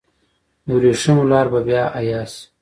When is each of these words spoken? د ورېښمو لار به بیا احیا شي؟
د 0.65 0.67
ورېښمو 0.75 1.23
لار 1.31 1.47
به 1.51 1.59
بیا 1.67 1.83
احیا 1.97 2.21
شي؟ 2.31 2.41